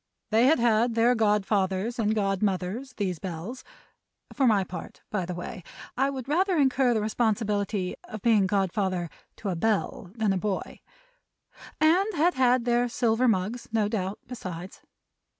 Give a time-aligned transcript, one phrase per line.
[0.31, 3.63] They had had their Godfathers and Godmothers, these Bells
[4.33, 5.61] (for my part, by the way,
[5.95, 10.79] I would rather incur the responsibility of being Godfather to a Bell than a Boy),
[11.79, 14.81] and had had their silver mugs, no doubt, besides.